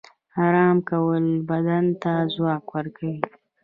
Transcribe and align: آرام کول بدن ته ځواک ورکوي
آرام 0.45 0.77
کول 0.89 1.25
بدن 1.49 1.85
ته 2.01 2.13
ځواک 2.33 2.65
ورکوي 2.75 3.17